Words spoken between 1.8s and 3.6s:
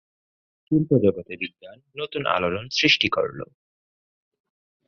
নতুন আলোড়ন সৃষ্টি করলো।